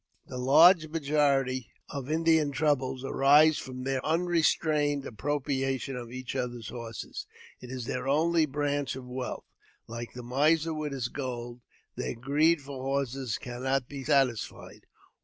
[0.25, 7.27] The large majority of Indian troubles' arise from their unrestrained appropriation of each other's horses.
[7.59, 9.45] It is their only branch of wealth;
[9.85, 11.61] like the miser with his gold,
[11.95, 14.87] their greed for horses cannot be satisfied.